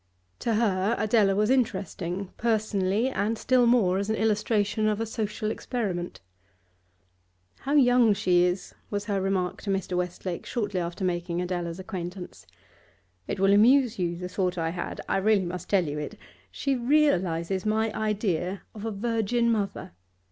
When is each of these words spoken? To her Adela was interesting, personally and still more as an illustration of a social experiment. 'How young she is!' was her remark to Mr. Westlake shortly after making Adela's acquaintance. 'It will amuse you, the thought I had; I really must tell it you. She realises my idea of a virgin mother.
To 0.39 0.55
her 0.55 0.95
Adela 0.97 1.35
was 1.35 1.51
interesting, 1.51 2.31
personally 2.35 3.09
and 3.09 3.37
still 3.37 3.67
more 3.67 3.99
as 3.99 4.09
an 4.09 4.15
illustration 4.15 4.87
of 4.87 4.99
a 4.99 5.05
social 5.05 5.51
experiment. 5.51 6.21
'How 7.59 7.73
young 7.75 8.15
she 8.15 8.41
is!' 8.45 8.73
was 8.89 9.05
her 9.05 9.21
remark 9.21 9.61
to 9.61 9.69
Mr. 9.69 9.95
Westlake 9.95 10.43
shortly 10.47 10.79
after 10.79 11.03
making 11.03 11.39
Adela's 11.39 11.77
acquaintance. 11.79 12.47
'It 13.27 13.39
will 13.39 13.53
amuse 13.53 13.99
you, 13.99 14.15
the 14.17 14.27
thought 14.27 14.57
I 14.57 14.71
had; 14.71 15.01
I 15.07 15.17
really 15.17 15.45
must 15.45 15.69
tell 15.69 15.87
it 15.87 16.13
you. 16.13 16.17
She 16.49 16.73
realises 16.75 17.63
my 17.63 17.93
idea 17.93 18.63
of 18.73 18.85
a 18.85 18.91
virgin 18.91 19.51
mother. 19.51 19.91